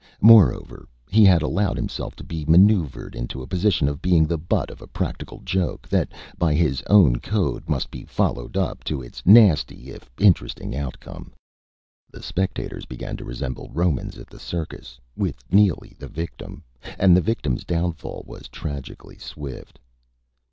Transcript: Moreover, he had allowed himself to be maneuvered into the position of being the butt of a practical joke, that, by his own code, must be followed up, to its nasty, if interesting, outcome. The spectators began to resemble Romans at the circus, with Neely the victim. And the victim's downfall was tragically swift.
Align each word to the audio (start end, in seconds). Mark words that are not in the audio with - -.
Moreover, 0.21 0.87
he 1.11 1.23
had 1.25 1.43
allowed 1.43 1.77
himself 1.77 2.15
to 2.15 2.23
be 2.23 2.43
maneuvered 2.47 3.13
into 3.13 3.39
the 3.39 3.45
position 3.45 3.87
of 3.87 4.01
being 4.01 4.25
the 4.25 4.39
butt 4.39 4.71
of 4.71 4.81
a 4.81 4.87
practical 4.87 5.41
joke, 5.41 5.87
that, 5.89 6.11
by 6.39 6.55
his 6.55 6.81
own 6.87 7.17
code, 7.19 7.69
must 7.69 7.91
be 7.91 8.03
followed 8.05 8.57
up, 8.57 8.83
to 8.85 9.03
its 9.03 9.23
nasty, 9.27 9.91
if 9.91 10.09
interesting, 10.19 10.75
outcome. 10.75 11.31
The 12.11 12.23
spectators 12.23 12.85
began 12.87 13.15
to 13.17 13.25
resemble 13.25 13.69
Romans 13.71 14.17
at 14.17 14.25
the 14.25 14.39
circus, 14.39 14.99
with 15.15 15.35
Neely 15.51 15.95
the 15.99 16.07
victim. 16.07 16.63
And 16.97 17.15
the 17.15 17.21
victim's 17.21 17.63
downfall 17.63 18.23
was 18.25 18.47
tragically 18.47 19.19
swift. 19.19 19.77